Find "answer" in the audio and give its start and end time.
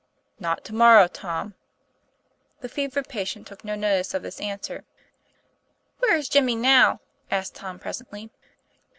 4.41-4.83